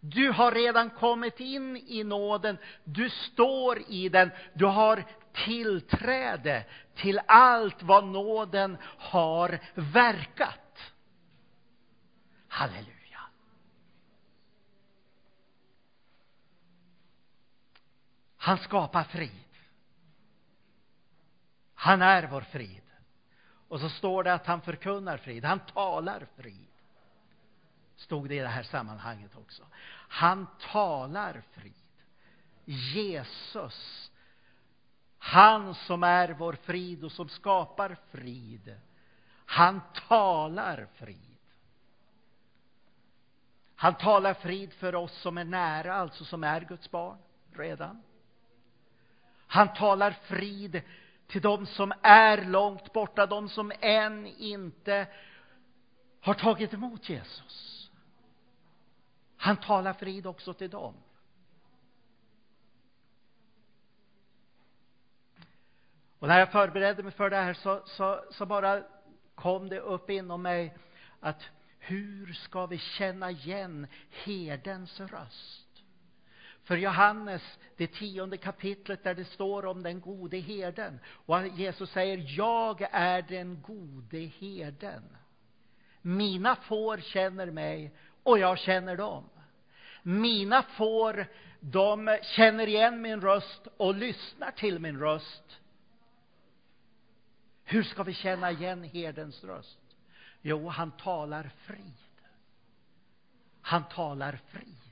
Du 0.00 0.30
har 0.30 0.52
redan 0.52 0.90
kommit 0.90 1.40
in 1.40 1.76
i 1.76 2.04
nåden, 2.04 2.58
du 2.84 3.10
står 3.10 3.82
i 3.88 4.08
den, 4.08 4.30
du 4.54 4.64
har 4.64 5.04
tillträde 5.32 6.64
till 6.94 7.20
allt 7.26 7.82
vad 7.82 8.04
nåden 8.04 8.76
har 8.98 9.58
verkat. 9.74 10.92
Halleluja. 12.48 12.95
Han 18.46 18.58
skapar 18.58 19.04
frid. 19.04 19.44
Han 21.74 22.02
är 22.02 22.26
vår 22.26 22.40
frid. 22.40 22.82
Och 23.68 23.80
så 23.80 23.88
står 23.88 24.24
det 24.24 24.34
att 24.34 24.46
han 24.46 24.60
förkunnar 24.60 25.16
frid, 25.16 25.44
han 25.44 25.60
talar 25.60 26.26
frid. 26.36 26.68
Stod 27.96 28.28
det 28.28 28.34
i 28.34 28.38
det 28.38 28.48
här 28.48 28.62
sammanhanget 28.62 29.36
också. 29.36 29.62
Han 30.08 30.46
talar 30.60 31.42
frid. 31.52 31.72
Jesus, 32.64 34.10
han 35.18 35.74
som 35.74 36.02
är 36.02 36.28
vår 36.28 36.52
frid 36.52 37.04
och 37.04 37.12
som 37.12 37.28
skapar 37.28 37.96
frid. 38.10 38.76
Han 39.46 39.80
talar 40.08 40.88
frid. 40.94 41.36
Han 43.76 43.94
talar 43.94 44.34
frid 44.34 44.72
för 44.72 44.94
oss 44.94 45.12
som 45.12 45.38
är 45.38 45.44
nära, 45.44 45.94
alltså 45.94 46.24
som 46.24 46.44
är 46.44 46.60
Guds 46.60 46.90
barn 46.90 47.18
redan. 47.52 48.02
Han 49.46 49.72
talar 49.74 50.10
frid 50.10 50.82
till 51.26 51.42
dem 51.42 51.66
som 51.66 51.92
är 52.02 52.44
långt 52.44 52.92
borta, 52.92 53.26
de 53.26 53.48
som 53.48 53.72
än 53.80 54.26
inte 54.26 55.06
har 56.20 56.34
tagit 56.34 56.74
emot 56.74 57.08
Jesus. 57.08 57.90
Han 59.36 59.56
talar 59.56 59.92
frid 59.92 60.26
också 60.26 60.54
till 60.54 60.70
dem. 60.70 60.94
Och 66.18 66.28
när 66.28 66.38
jag 66.38 66.52
förberedde 66.52 67.02
mig 67.02 67.12
för 67.12 67.30
det 67.30 67.36
här 67.36 67.54
så, 67.54 67.82
så, 67.86 68.24
så 68.30 68.46
bara 68.46 68.82
kom 69.34 69.68
det 69.68 69.80
upp 69.80 70.10
inom 70.10 70.42
mig 70.42 70.76
att 71.20 71.42
hur 71.78 72.32
ska 72.32 72.66
vi 72.66 72.78
känna 72.78 73.30
igen 73.30 73.86
herdens 74.10 75.00
röst? 75.00 75.65
För 76.66 76.76
Johannes, 76.76 77.58
det 77.76 77.86
tionde 77.86 78.36
kapitlet 78.36 79.04
där 79.04 79.14
det 79.14 79.24
står 79.24 79.66
om 79.66 79.82
den 79.82 80.00
gode 80.00 80.38
herden. 80.38 81.00
Och 81.06 81.46
Jesus 81.46 81.90
säger, 81.90 82.24
jag 82.36 82.88
är 82.92 83.22
den 83.22 83.62
gode 83.62 84.18
herden. 84.18 85.02
Mina 86.02 86.56
får 86.56 86.96
känner 86.96 87.50
mig 87.50 87.94
och 88.22 88.38
jag 88.38 88.58
känner 88.58 88.96
dem. 88.96 89.24
Mina 90.02 90.62
får, 90.62 91.26
de 91.60 92.18
känner 92.22 92.66
igen 92.66 93.02
min 93.02 93.20
röst 93.20 93.68
och 93.76 93.94
lyssnar 93.94 94.50
till 94.50 94.78
min 94.78 94.98
röst. 94.98 95.60
Hur 97.64 97.82
ska 97.82 98.02
vi 98.02 98.14
känna 98.14 98.50
igen 98.50 98.84
herdens 98.84 99.44
röst? 99.44 99.78
Jo, 100.42 100.68
han 100.68 100.90
talar 100.90 101.50
frid. 101.66 101.92
Han 103.60 103.84
talar 103.88 104.40
frid. 104.48 104.85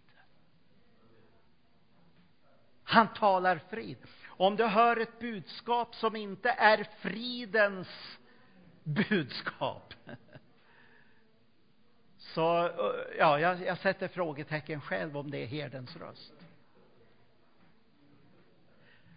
Han 2.95 3.09
talar 3.09 3.61
frid. 3.71 3.97
Om 4.27 4.57
du 4.57 4.65
hör 4.65 4.97
ett 4.97 5.19
budskap 5.19 5.95
som 5.95 6.17
inte 6.17 6.51
är 6.51 6.89
fridens 6.99 8.19
budskap 8.85 9.95
så 12.17 12.71
ja, 13.19 13.39
jag, 13.39 13.63
jag 13.63 13.79
sätter 13.79 14.09
frågetecken 14.09 14.81
själv 14.81 15.17
om 15.17 15.31
det 15.31 15.43
är 15.43 15.47
herdens 15.47 15.97
röst. 15.97 16.33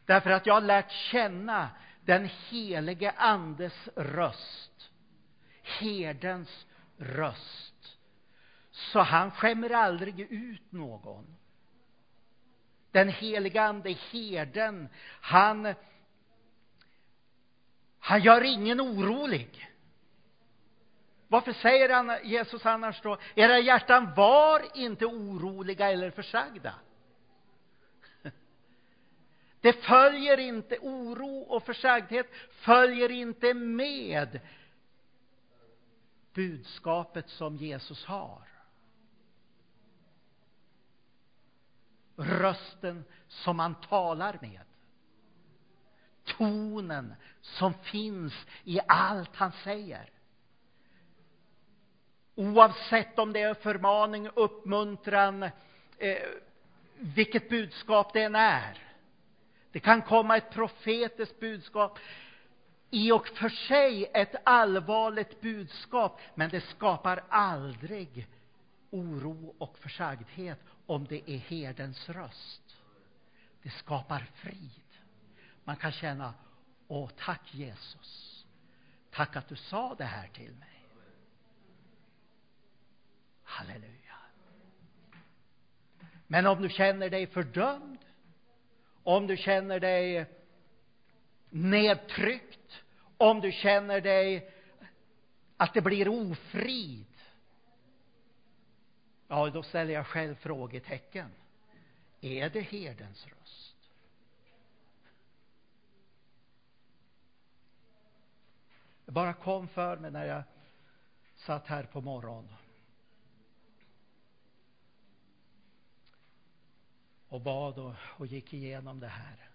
Därför 0.05 0.29
att 0.29 0.45
jag 0.45 0.53
har 0.53 0.61
lärt 0.61 0.91
känna 0.91 1.69
den 2.05 2.29
helige 2.49 3.11
Andes 3.11 3.89
röst, 3.95 4.91
herdens 5.63 6.65
röst. 6.97 7.97
Så 8.71 8.99
han 8.99 9.31
skämmer 9.31 9.69
aldrig 9.69 10.19
ut 10.19 10.71
någon 10.71 11.36
den 12.97 13.09
helige 13.09 13.61
Ande, 13.61 13.95
herden, 14.11 14.89
han, 15.21 15.73
han 17.99 18.21
gör 18.21 18.43
ingen 18.43 18.81
orolig. 18.81 19.69
Varför 21.27 21.53
säger 21.53 21.89
han, 21.89 22.17
Jesus 22.23 22.65
annars 22.65 23.01
då, 23.01 23.17
era 23.35 23.59
hjärtan 23.59 24.13
var 24.15 24.77
inte 24.77 25.05
oroliga 25.05 25.91
eller 25.91 26.11
försagda? 26.11 26.73
Det 29.61 29.73
följer 29.73 30.39
inte, 30.39 30.77
oro 30.81 31.39
och 31.39 31.63
försagdhet 31.63 32.27
följer 32.49 33.11
inte 33.11 33.53
med 33.53 34.39
budskapet 36.33 37.29
som 37.29 37.57
Jesus 37.57 38.05
har. 38.05 38.56
Rösten 42.17 43.05
som 43.27 43.59
han 43.59 43.75
talar 43.75 44.37
med. 44.41 44.61
Tonen 46.23 47.15
som 47.41 47.73
finns 47.73 48.33
i 48.63 48.79
allt 48.87 49.35
han 49.35 49.51
säger. 49.51 50.09
Oavsett 52.35 53.19
om 53.19 53.33
det 53.33 53.41
är 53.41 53.53
förmaning, 53.53 54.29
uppmuntran, 54.35 55.43
eh, 55.97 56.17
vilket 56.99 57.49
budskap 57.49 58.13
det 58.13 58.23
än 58.23 58.35
är. 58.35 58.77
Det 59.71 59.79
kan 59.79 60.01
komma 60.01 60.37
ett 60.37 60.51
profetiskt 60.51 61.39
budskap, 61.39 61.99
i 62.89 63.11
och 63.11 63.27
för 63.27 63.49
sig 63.49 64.11
ett 64.13 64.35
allvarligt 64.43 65.41
budskap, 65.41 66.21
men 66.35 66.49
det 66.49 66.61
skapar 66.61 67.23
aldrig 67.29 68.27
oro 68.89 69.55
och 69.57 69.77
försagdhet 69.77 70.59
om 70.87 71.05
det 71.05 71.31
är 71.31 71.37
herdens 71.37 72.09
röst. 72.09 72.77
Det 73.63 73.69
skapar 73.69 74.27
frid. 74.33 74.71
Man 75.63 75.75
kan 75.75 75.91
känna, 75.91 76.33
åh 76.87 77.09
tack 77.17 77.53
Jesus. 77.53 78.45
Tack 79.11 79.35
att 79.35 79.47
du 79.47 79.55
sa 79.55 79.95
det 79.97 80.05
här 80.05 80.27
till 80.27 80.51
mig. 80.51 80.83
Halleluja. 83.43 84.15
Men 86.27 86.45
om 86.45 86.61
du 86.61 86.69
känner 86.69 87.09
dig 87.09 87.27
fördömd, 87.27 87.99
om 89.03 89.27
du 89.27 89.37
känner 89.37 89.79
dig 89.79 90.25
nedtryckt, 91.49 92.83
om 93.17 93.41
du 93.41 93.51
känner 93.51 94.01
dig 94.01 94.53
att 95.57 95.73
det 95.73 95.81
blir 95.81 96.07
ofrid, 96.07 97.06
Ja, 99.27 99.49
då 99.49 99.63
ställer 99.63 99.93
jag 99.93 100.07
själv 100.07 100.35
frågetecken. 100.35 101.31
Är 102.21 102.49
det 102.49 102.61
herdens 102.61 103.27
röst? 103.27 103.75
Det 109.05 109.11
bara 109.11 109.33
kom 109.33 109.67
för 109.67 109.97
mig 109.97 110.11
när 110.11 110.25
jag 110.25 110.43
satt 111.35 111.67
här 111.67 111.83
på 111.83 112.01
morgonen. 112.01 112.55
Och 117.29 117.41
bad 117.41 117.79
och, 117.79 117.93
och 118.17 118.25
gick 118.27 118.53
igenom 118.53 118.99
det 118.99 119.07
här. 119.07 119.49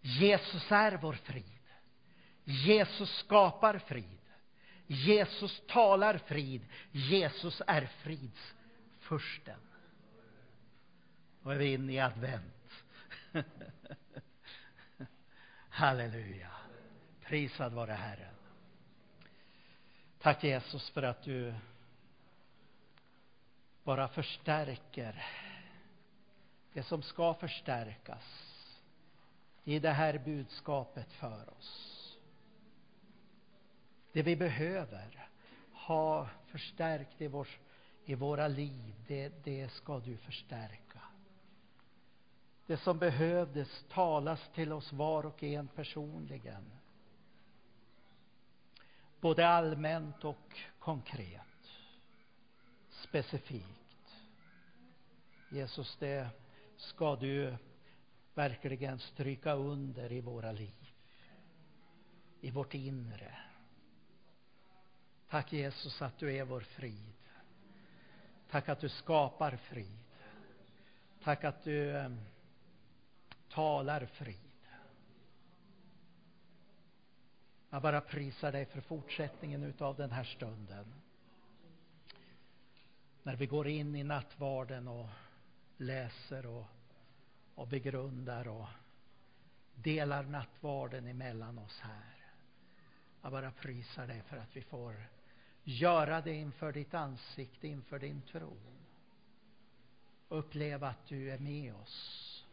Jesus 0.00 0.72
är 0.72 0.96
vår 0.96 1.12
frid. 1.12 1.44
Jesus 2.44 3.18
skapar 3.18 3.78
frid. 3.78 4.17
Jesus 4.90 5.62
talar 5.66 6.18
frid. 6.18 6.66
Jesus 6.92 7.62
är 7.66 7.86
fridsfursten. 7.86 9.60
Och 11.42 11.52
är 11.52 11.56
vi 11.56 11.72
inne 11.72 11.92
i 11.92 11.98
advent. 11.98 12.84
Halleluja. 15.68 16.50
Prisad 17.24 17.72
vare 17.72 17.92
Herren. 17.92 18.34
Tack 20.18 20.44
Jesus 20.44 20.90
för 20.90 21.02
att 21.02 21.22
du 21.22 21.54
bara 23.84 24.08
förstärker 24.08 25.24
det 26.72 26.82
som 26.82 27.02
ska 27.02 27.34
förstärkas 27.34 28.54
i 29.64 29.78
det 29.78 29.90
här 29.90 30.18
budskapet 30.18 31.12
för 31.12 31.50
oss. 31.58 31.97
Det 34.18 34.22
vi 34.22 34.36
behöver 34.36 35.28
ha 35.72 36.28
förstärkt 36.46 37.20
i, 37.20 37.26
vår, 37.26 37.48
i 38.04 38.14
våra 38.14 38.48
liv, 38.48 38.94
det, 39.06 39.44
det 39.44 39.68
ska 39.68 39.98
du 39.98 40.16
förstärka. 40.16 41.00
Det 42.66 42.76
som 42.76 42.98
behövdes 42.98 43.84
talas 43.88 44.50
till 44.54 44.72
oss 44.72 44.92
var 44.92 45.26
och 45.26 45.42
en 45.42 45.68
personligen. 45.68 46.72
Både 49.20 49.48
allmänt 49.48 50.24
och 50.24 50.60
konkret. 50.78 51.70
Specifikt. 52.90 54.16
Jesus, 55.50 55.96
det 55.96 56.28
ska 56.76 57.16
du 57.16 57.56
verkligen 58.34 58.98
stryka 58.98 59.52
under 59.52 60.12
i 60.12 60.20
våra 60.20 60.52
liv. 60.52 60.92
I 62.40 62.50
vårt 62.50 62.74
inre. 62.74 63.47
Tack 65.30 65.52
Jesus 65.52 66.02
att 66.02 66.18
du 66.18 66.36
är 66.36 66.44
vår 66.44 66.60
frid. 66.60 67.12
Tack 68.50 68.68
att 68.68 68.80
du 68.80 68.88
skapar 68.88 69.56
frid. 69.56 69.98
Tack 71.22 71.44
att 71.44 71.64
du 71.64 71.96
eh, 71.96 72.10
talar 73.48 74.06
frid. 74.06 74.36
Jag 77.70 77.82
bara 77.82 78.00
prisar 78.00 78.52
dig 78.52 78.66
för 78.66 78.80
fortsättningen 78.80 79.62
utav 79.62 79.96
den 79.96 80.10
här 80.10 80.24
stunden. 80.24 80.94
När 83.22 83.36
vi 83.36 83.46
går 83.46 83.68
in 83.68 83.94
i 83.94 84.04
nattvarden 84.04 84.88
och 84.88 85.08
läser 85.76 86.46
och, 86.46 86.66
och 87.54 87.68
begrundar 87.68 88.48
och 88.48 88.66
delar 89.74 90.22
nattvarden 90.22 91.06
emellan 91.06 91.58
oss 91.58 91.80
här. 91.80 92.14
Jag 93.22 93.32
bara 93.32 93.50
prisar 93.50 94.06
dig 94.06 94.22
för 94.22 94.36
att 94.36 94.56
vi 94.56 94.62
får 94.62 94.94
göra 95.68 96.20
det 96.20 96.34
inför 96.34 96.72
ditt 96.72 96.94
ansikte, 96.94 97.68
inför 97.68 97.98
din 97.98 98.22
tron. 98.22 98.58
Uppleva 100.28 100.88
att 100.88 101.06
du 101.06 101.30
är 101.30 101.38
med 101.38 101.74
oss. 101.74 102.46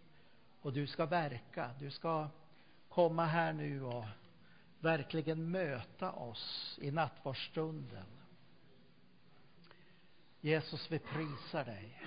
Och 0.61 0.73
du 0.73 0.87
ska 0.87 1.05
verka, 1.05 1.71
du 1.79 1.91
ska 1.91 2.27
komma 2.89 3.25
här 3.25 3.53
nu 3.53 3.83
och 3.83 4.05
verkligen 4.79 5.51
möta 5.51 6.11
oss 6.11 6.77
i 6.81 6.91
nattvardsstunden. 6.91 8.05
Jesus, 10.41 10.91
vi 10.91 10.99
prisar 10.99 11.65
dig. 11.65 12.01